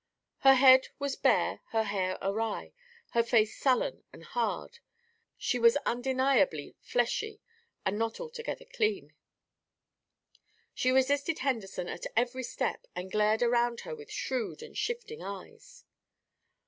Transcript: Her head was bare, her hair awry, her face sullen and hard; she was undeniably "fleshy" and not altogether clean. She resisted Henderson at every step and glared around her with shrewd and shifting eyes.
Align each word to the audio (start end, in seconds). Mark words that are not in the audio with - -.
Her 0.39 0.55
head 0.55 0.87
was 0.97 1.15
bare, 1.15 1.61
her 1.67 1.83
hair 1.83 2.17
awry, 2.23 2.73
her 3.11 3.21
face 3.21 3.55
sullen 3.55 4.03
and 4.11 4.23
hard; 4.23 4.79
she 5.37 5.59
was 5.59 5.77
undeniably 5.85 6.75
"fleshy" 6.81 7.39
and 7.85 7.99
not 7.99 8.19
altogether 8.19 8.65
clean. 8.65 9.13
She 10.73 10.89
resisted 10.91 11.37
Henderson 11.45 11.87
at 11.87 12.07
every 12.17 12.41
step 12.41 12.87
and 12.95 13.11
glared 13.11 13.43
around 13.43 13.81
her 13.81 13.93
with 13.93 14.09
shrewd 14.09 14.63
and 14.63 14.75
shifting 14.75 15.21
eyes. 15.21 15.85